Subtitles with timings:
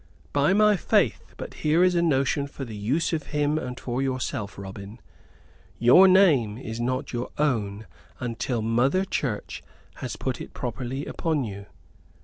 [0.33, 4.01] By my faith, but here is a notion for the use of him and for
[4.01, 4.99] yourself, Robin.
[5.77, 7.85] Your name is not your own
[8.19, 9.61] until Mother Church
[9.97, 11.67] has put it properly upon you.